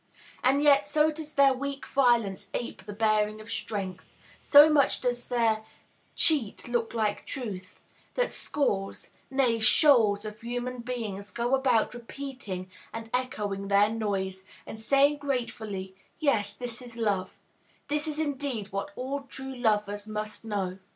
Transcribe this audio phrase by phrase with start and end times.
[0.43, 4.09] And yet, so does their weak violence ape the bearing of strength,
[4.41, 5.63] so much does their
[6.15, 7.79] cheat look like truth,
[8.15, 14.79] that scores, nay, shoals of human beings go about repeating and echoing their noise, and
[14.79, 17.37] saying, gratefully, "Yes, this is love;
[17.87, 20.79] this is, indeed, what all true lovers must know."